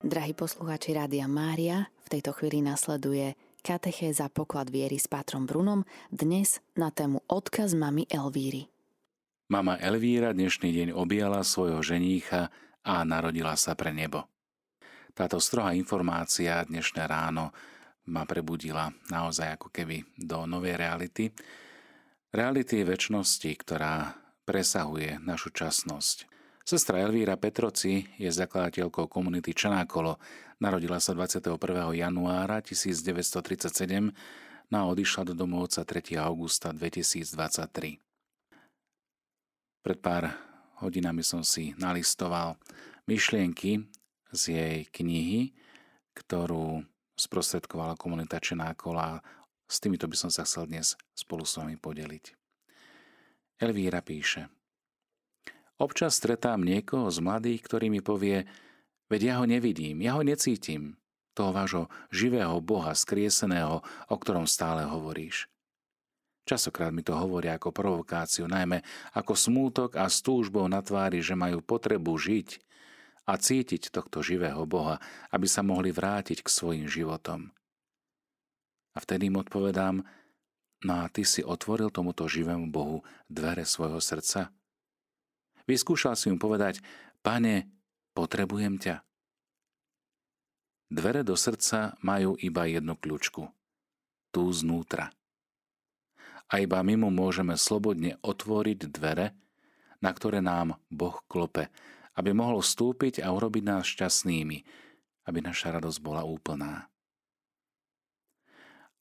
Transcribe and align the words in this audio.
Drahí 0.00 0.32
poslucháči 0.32 0.96
Rádia 0.96 1.28
Mária, 1.28 1.92
v 2.08 2.16
tejto 2.16 2.32
chvíli 2.32 2.64
nasleduje 2.64 3.36
za 4.16 4.32
poklad 4.32 4.72
viery 4.72 4.96
s 4.96 5.04
Pátrom 5.04 5.44
Brunom, 5.44 5.84
dnes 6.08 6.64
na 6.72 6.88
tému 6.88 7.20
odkaz 7.28 7.76
mamy 7.76 8.08
Elvíry. 8.08 8.64
Mama 9.52 9.76
Elvíra 9.76 10.32
dnešný 10.32 10.72
deň 10.72 10.88
objala 10.96 11.44
svojho 11.44 11.84
ženícha 11.84 12.48
a 12.80 13.04
narodila 13.04 13.52
sa 13.60 13.76
pre 13.76 13.92
nebo. 13.92 14.24
Táto 15.12 15.36
strohá 15.36 15.76
informácia 15.76 16.64
dnešné 16.64 17.04
ráno 17.04 17.52
ma 18.08 18.24
prebudila 18.24 18.88
naozaj 19.12 19.60
ako 19.60 19.68
keby 19.68 20.00
do 20.16 20.48
novej 20.48 20.80
reality. 20.80 21.28
Reality 22.32 22.88
väčšnosti, 22.88 23.52
ktorá 23.52 24.16
presahuje 24.48 25.20
našu 25.20 25.52
časnosť. 25.52 26.39
Sestra 26.70 27.02
Elvíra 27.02 27.34
Petroci 27.34 28.06
je 28.14 28.30
zakladateľkou 28.30 29.10
komunity 29.10 29.50
Čanákolo. 29.50 30.22
Narodila 30.62 31.02
sa 31.02 31.18
21. 31.18 31.58
januára 31.98 32.62
1937 32.62 34.14
no 34.70 34.76
a 34.78 34.86
odišla 34.86 35.26
do 35.26 35.34
domovca 35.34 35.82
3. 35.82 36.14
augusta 36.22 36.70
2023. 36.70 37.98
Pred 39.82 39.98
pár 39.98 40.30
hodinami 40.78 41.26
som 41.26 41.42
si 41.42 41.74
nalistoval 41.74 42.54
myšlienky 43.10 43.90
z 44.30 44.42
jej 44.54 44.78
knihy, 44.94 45.50
ktorú 46.14 46.86
sprostredkovala 47.18 47.98
komunita 47.98 48.38
Čenákola. 48.38 49.18
S 49.66 49.82
týmito 49.82 50.06
by 50.06 50.14
som 50.14 50.30
sa 50.30 50.46
chcel 50.46 50.70
dnes 50.70 50.94
spolu 51.18 51.42
s 51.42 51.58
vami 51.58 51.74
podeliť. 51.74 52.30
Elvíra 53.58 54.06
píše– 54.06 54.46
Občas 55.80 56.20
stretám 56.20 56.60
niekoho 56.60 57.08
z 57.08 57.24
mladých, 57.24 57.64
ktorý 57.64 57.88
mi 57.88 58.04
povie, 58.04 58.44
veď 59.08 59.20
ja 59.24 59.34
ho 59.40 59.48
nevidím, 59.48 60.04
ja 60.04 60.20
ho 60.20 60.22
necítim, 60.22 61.00
toho 61.32 61.56
vášho 61.56 61.88
živého 62.12 62.60
Boha 62.60 62.92
skrieseného, 62.92 63.80
o 64.12 64.16
ktorom 64.20 64.44
stále 64.44 64.84
hovoríš. 64.84 65.48
Časokrát 66.44 66.92
mi 66.92 67.00
to 67.00 67.16
hovoria 67.16 67.56
ako 67.56 67.72
provokáciu, 67.72 68.44
najmä 68.44 68.84
ako 69.16 69.32
smútok 69.32 69.96
a 69.96 70.04
stúžbou 70.12 70.68
na 70.68 70.84
tvári, 70.84 71.24
že 71.24 71.32
majú 71.32 71.64
potrebu 71.64 72.12
žiť 72.12 72.60
a 73.24 73.40
cítiť 73.40 73.88
tohto 73.88 74.20
živého 74.20 74.60
Boha, 74.68 75.00
aby 75.32 75.48
sa 75.48 75.64
mohli 75.64 75.96
vrátiť 75.96 76.44
k 76.44 76.48
svojim 76.52 76.90
životom. 76.92 77.56
A 78.92 78.98
vtedy 79.00 79.32
im 79.32 79.40
odpovedám, 79.40 80.04
no 80.84 80.92
a 80.92 81.08
ty 81.08 81.24
si 81.24 81.40
otvoril 81.40 81.88
tomuto 81.88 82.28
živému 82.28 82.68
Bohu 82.68 83.00
dvere 83.32 83.64
svojho 83.64 84.02
srdca? 84.02 84.52
Vyskúšal 85.70 86.18
si 86.18 86.26
mu 86.34 86.42
povedať, 86.42 86.82
pane, 87.22 87.70
potrebujem 88.10 88.82
ťa. 88.82 89.06
Dvere 90.90 91.22
do 91.22 91.38
srdca 91.38 91.94
majú 92.02 92.34
iba 92.34 92.66
jednu 92.66 92.98
kľúčku. 92.98 93.46
Tu 94.34 94.42
znútra. 94.50 95.14
A 96.50 96.58
iba 96.58 96.82
my 96.82 97.06
mu 97.06 97.14
môžeme 97.14 97.54
slobodne 97.54 98.18
otvoriť 98.26 98.90
dvere, 98.90 99.38
na 100.02 100.10
ktoré 100.10 100.42
nám 100.42 100.74
Boh 100.90 101.22
klope, 101.30 101.70
aby 102.18 102.34
mohol 102.34 102.66
vstúpiť 102.66 103.22
a 103.22 103.30
urobiť 103.30 103.62
nás 103.62 103.86
šťastnými, 103.86 104.58
aby 105.30 105.38
naša 105.38 105.78
radosť 105.78 105.98
bola 106.02 106.26
úplná. 106.26 106.90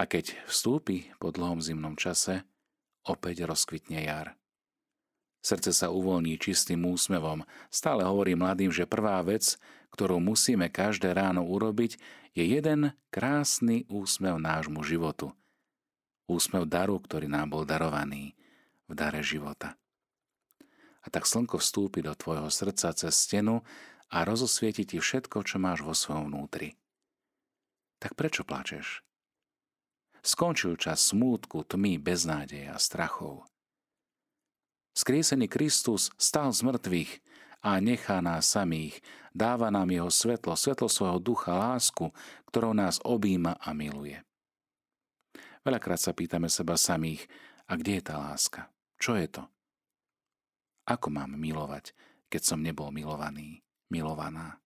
A 0.00 0.08
keď 0.08 0.32
vstúpi 0.48 1.12
po 1.20 1.28
dlhom 1.28 1.60
zimnom 1.60 2.00
čase, 2.00 2.48
opäť 3.04 3.44
rozkvitne 3.44 4.00
jar. 4.00 4.40
Srdce 5.44 5.76
sa 5.76 5.92
uvoľní 5.92 6.40
čistým 6.40 6.88
úsmevom. 6.88 7.44
Stále 7.68 8.00
hovorím 8.00 8.48
mladým, 8.48 8.72
že 8.72 8.88
prvá 8.88 9.20
vec, 9.20 9.60
ktorú 9.92 10.16
musíme 10.16 10.72
každé 10.72 11.12
ráno 11.12 11.44
urobiť, 11.44 12.00
je 12.32 12.44
jeden 12.48 12.96
krásny 13.12 13.84
úsmev 13.92 14.40
nášmu 14.40 14.80
životu. 14.80 15.36
Úsmev 16.24 16.64
daru, 16.64 16.96
ktorý 16.96 17.28
nám 17.28 17.52
bol 17.52 17.68
darovaný 17.68 18.32
v 18.88 18.92
dare 18.96 19.20
života. 19.20 19.76
A 21.04 21.12
tak 21.12 21.28
slnko 21.28 21.60
vstúpi 21.60 22.00
do 22.00 22.16
tvojho 22.16 22.48
srdca 22.48 22.96
cez 22.96 23.12
stenu 23.12 23.60
a 24.08 24.24
rozosvieti 24.24 24.88
ti 24.88 24.96
všetko, 24.96 25.44
čo 25.44 25.60
máš 25.60 25.84
vo 25.84 25.92
svojom 25.92 26.32
vnútri. 26.32 26.72
Tak 28.00 28.16
prečo 28.16 28.48
plačeš? 28.48 29.04
Skončil 30.24 30.80
čas 30.80 31.04
smútku, 31.04 31.68
tmy, 31.68 32.00
beznádeje 32.00 32.72
a 32.72 32.80
strachov. 32.80 33.44
Skriesený 35.04 35.52
Kristus 35.52 36.08
stal 36.16 36.48
z 36.48 36.64
mŕtvych 36.64 37.20
a 37.60 37.76
nechá 37.76 38.24
nás 38.24 38.48
samých. 38.48 39.04
Dáva 39.36 39.68
nám 39.68 39.92
jeho 39.92 40.08
svetlo, 40.08 40.56
svetlo 40.56 40.88
svojho 40.88 41.20
ducha, 41.20 41.52
lásku, 41.52 42.08
ktorou 42.48 42.72
nás 42.72 43.04
objíma 43.04 43.60
a 43.60 43.76
miluje. 43.76 44.16
Veľakrát 45.60 46.00
sa 46.00 46.16
pýtame 46.16 46.48
seba 46.48 46.80
samých, 46.80 47.28
a 47.68 47.76
kde 47.76 48.00
je 48.00 48.02
tá 48.08 48.16
láska? 48.16 48.72
Čo 48.96 49.20
je 49.20 49.28
to? 49.28 49.44
Ako 50.88 51.12
mám 51.12 51.36
milovať, 51.36 51.92
keď 52.32 52.40
som 52.40 52.64
nebol 52.64 52.88
milovaný, 52.88 53.60
milovaná? 53.92 54.56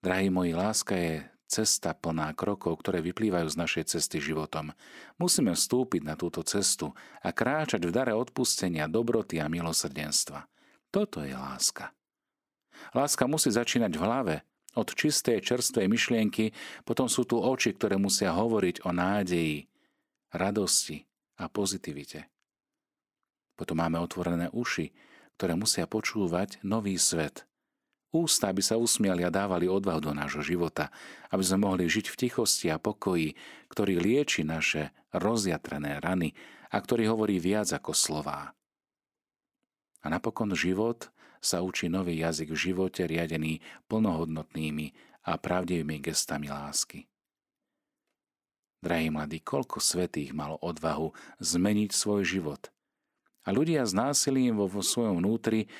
Drahí 0.00 0.32
moji, 0.32 0.56
láska 0.56 0.96
je 0.96 1.28
cesta 1.54 1.94
plná 1.94 2.34
krokov, 2.34 2.82
ktoré 2.82 2.98
vyplývajú 2.98 3.46
z 3.46 3.60
našej 3.62 3.84
cesty 3.94 4.18
životom. 4.18 4.74
Musíme 5.22 5.54
vstúpiť 5.54 6.02
na 6.02 6.18
túto 6.18 6.42
cestu 6.42 6.90
a 7.22 7.30
kráčať 7.30 7.86
v 7.86 7.94
dare 7.94 8.10
odpustenia, 8.10 8.90
dobroty 8.90 9.38
a 9.38 9.46
milosrdenstva. 9.46 10.50
Toto 10.90 11.22
je 11.22 11.30
láska. 11.30 11.94
Láska 12.90 13.30
musí 13.30 13.54
začínať 13.54 13.94
v 13.94 14.02
hlave, 14.02 14.36
od 14.74 14.90
čistej, 14.90 15.38
čerstvej 15.38 15.86
myšlienky, 15.86 16.50
potom 16.82 17.06
sú 17.06 17.22
tu 17.22 17.38
oči, 17.38 17.70
ktoré 17.78 17.94
musia 17.94 18.34
hovoriť 18.34 18.82
o 18.82 18.90
nádeji, 18.90 19.70
radosti 20.34 21.06
a 21.38 21.46
pozitivite. 21.46 22.26
Potom 23.54 23.78
máme 23.78 24.02
otvorené 24.02 24.50
uši, 24.50 24.90
ktoré 25.38 25.54
musia 25.54 25.86
počúvať 25.86 26.58
nový 26.66 26.98
svet– 26.98 27.46
Ústa, 28.14 28.54
aby 28.54 28.62
sa 28.62 28.78
usmiali 28.78 29.26
a 29.26 29.34
dávali 29.34 29.66
odvahu 29.66 29.98
do 29.98 30.14
nášho 30.14 30.46
života, 30.46 30.94
aby 31.34 31.42
sme 31.42 31.66
mohli 31.66 31.90
žiť 31.90 32.06
v 32.14 32.18
tichosti 32.26 32.70
a 32.70 32.78
pokoji, 32.78 33.34
ktorý 33.66 33.98
lieči 33.98 34.46
naše 34.46 34.94
rozjatrené 35.10 35.98
rany 35.98 36.30
a 36.70 36.78
ktorý 36.78 37.10
hovorí 37.10 37.42
viac 37.42 37.74
ako 37.74 37.90
slová. 37.90 38.54
A 40.04 40.06
napokon 40.06 40.54
život 40.54 41.10
sa 41.42 41.66
učí 41.66 41.90
nový 41.90 42.22
jazyk 42.22 42.54
v 42.54 42.62
živote 42.70 43.02
riadený 43.02 43.58
plnohodnotnými 43.90 44.94
a 45.26 45.34
pravdivými 45.34 45.98
gestami 45.98 46.48
lásky. 46.54 47.10
Drahí 48.84 49.08
mladí, 49.08 49.40
koľko 49.40 49.80
svetých 49.80 50.36
malo 50.36 50.60
odvahu 50.60 51.16
zmeniť 51.40 51.90
svoj 51.90 52.22
život. 52.22 52.68
A 53.44 53.52
ľudia 53.52 53.84
s 53.84 53.96
násilím 53.96 54.60
vo, 54.60 54.68
vo 54.68 54.84
svojom 54.84 55.24
vnútri 55.24 55.72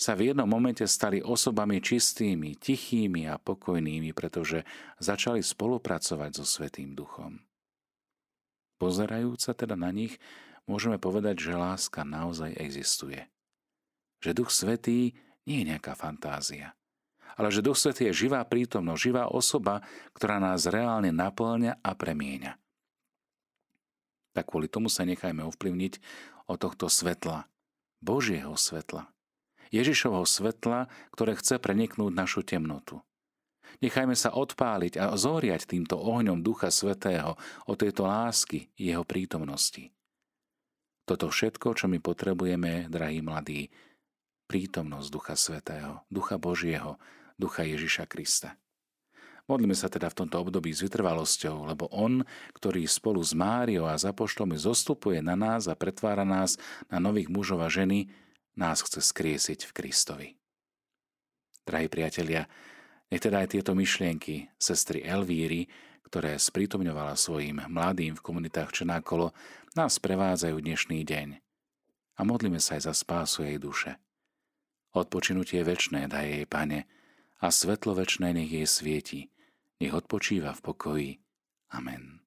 sa 0.00 0.16
v 0.16 0.32
jednom 0.32 0.48
momente 0.48 0.88
stali 0.88 1.20
osobami 1.20 1.84
čistými, 1.84 2.56
tichými 2.56 3.28
a 3.28 3.36
pokojnými, 3.36 4.16
pretože 4.16 4.64
začali 4.96 5.44
spolupracovať 5.44 6.30
so 6.40 6.48
Svetým 6.48 6.96
Duchom. 6.96 7.36
Pozerajúca 8.80 9.52
teda 9.52 9.76
na 9.76 9.92
nich, 9.92 10.16
môžeme 10.64 10.96
povedať, 10.96 11.44
že 11.44 11.52
láska 11.52 12.00
naozaj 12.00 12.56
existuje. 12.56 13.28
Že 14.24 14.40
Duch 14.40 14.48
Svetý 14.48 15.12
nie 15.44 15.60
je 15.60 15.68
nejaká 15.76 15.92
fantázia, 15.92 16.72
ale 17.36 17.52
že 17.52 17.60
Duch 17.60 17.76
Svetý 17.76 18.08
je 18.08 18.24
živá 18.24 18.40
prítomnosť, 18.48 19.04
živá 19.04 19.28
osoba, 19.28 19.84
ktorá 20.16 20.40
nás 20.40 20.64
reálne 20.64 21.12
naplňa 21.12 21.84
a 21.84 21.92
premieňa. 21.92 22.56
Tak 24.32 24.48
kvôli 24.48 24.72
tomu 24.72 24.88
sa 24.88 25.04
nechajme 25.04 25.44
ovplyvniť 25.44 26.00
od 26.48 26.56
tohto 26.56 26.88
svetla, 26.88 27.44
Božieho 28.00 28.56
svetla, 28.56 29.12
Ježišovho 29.70 30.26
svetla, 30.26 30.90
ktoré 31.14 31.38
chce 31.38 31.62
preniknúť 31.62 32.12
našu 32.12 32.42
temnotu. 32.42 33.02
Nechajme 33.80 34.18
sa 34.18 34.34
odpáliť 34.34 34.98
a 34.98 35.14
zoriať 35.14 35.70
týmto 35.70 35.96
ohňom 35.96 36.42
Ducha 36.42 36.68
Svetého 36.68 37.38
o 37.64 37.72
tejto 37.78 38.04
lásky 38.04 38.68
jeho 38.76 39.06
prítomnosti. 39.06 39.94
Toto 41.06 41.30
všetko, 41.30 41.74
čo 41.78 41.86
my 41.86 42.02
potrebujeme, 42.02 42.90
drahí 42.90 43.22
mladí, 43.22 43.70
prítomnosť 44.50 45.08
Ducha 45.08 45.34
Svetého, 45.38 46.02
Ducha 46.10 46.36
Božieho, 46.36 46.98
Ducha 47.38 47.62
Ježiša 47.62 48.04
Krista. 48.10 48.58
Modlíme 49.50 49.74
sa 49.74 49.90
teda 49.90 50.06
v 50.12 50.22
tomto 50.22 50.38
období 50.38 50.70
s 50.70 50.82
vytrvalosťou, 50.86 51.66
lebo 51.66 51.90
On, 51.90 52.22
ktorý 52.54 52.86
spolu 52.86 53.18
s 53.18 53.34
Máriou 53.34 53.90
a 53.90 53.98
zapoštolmi 53.98 54.54
zostupuje 54.54 55.18
na 55.18 55.34
nás 55.34 55.66
a 55.66 55.74
pretvára 55.74 56.22
nás 56.22 56.54
na 56.86 57.02
nových 57.02 57.26
mužov 57.26 57.58
a 57.64 57.66
ženy, 57.66 58.06
nás 58.56 58.82
chce 58.82 59.02
skriesiť 59.02 59.66
v 59.68 59.74
Kristovi. 59.74 60.28
Drahí 61.66 61.86
priatelia, 61.86 62.48
nech 63.10 63.22
teda 63.22 63.42
aj 63.42 63.58
tieto 63.58 63.74
myšlienky 63.74 64.50
sestry 64.58 65.02
Elvíry, 65.02 65.70
ktoré 66.06 66.34
sprítomňovala 66.38 67.14
svojim 67.14 67.62
mladým 67.70 68.18
v 68.18 68.24
komunitách 68.24 68.82
Čenákolo, 68.82 69.30
nás 69.78 70.02
prevádzajú 70.02 70.58
dnešný 70.58 71.06
deň. 71.06 71.38
A 72.18 72.20
modlíme 72.26 72.58
sa 72.58 72.74
aj 72.74 72.90
za 72.90 72.94
spásu 72.94 73.46
jej 73.46 73.58
duše. 73.62 73.96
Odpočinutie 74.90 75.62
väčné 75.62 76.10
daj 76.10 76.26
jej, 76.26 76.44
Pane, 76.50 76.90
a 77.40 77.46
svetlo 77.48 77.94
večné 77.94 78.34
nech 78.34 78.50
jej 78.50 78.66
svieti, 78.66 79.20
nech 79.78 79.94
odpočíva 79.94 80.52
v 80.52 80.60
pokoji. 80.60 81.10
Amen. 81.70 82.19